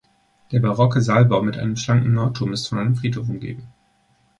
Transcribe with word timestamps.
Der 0.51 0.59
barocke 0.59 0.99
Saalbau 0.99 1.43
mit 1.43 1.59
einem 1.59 1.75
schlanken 1.77 2.13
Nordturm 2.13 2.53
ist 2.53 2.67
von 2.69 2.79
einem 2.79 2.95
Friedhof 2.95 3.29
umgeben. 3.29 3.67